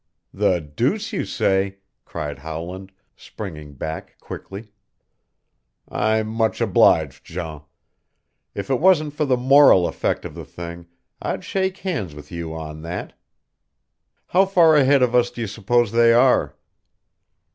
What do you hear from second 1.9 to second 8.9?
cried Howland, springing back quickly. "I'm much obliged, Jean. If it